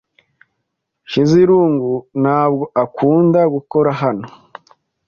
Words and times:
Nshizirungu 1.05 1.91
ntabwo 2.21 2.63
akunda 2.83 3.41
gukora 3.53 3.89
hano. 4.01 4.27